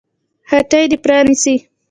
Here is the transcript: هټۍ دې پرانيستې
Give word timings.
هټۍ 0.49 0.83
دې 0.91 0.97
پرانيستې 1.03 1.55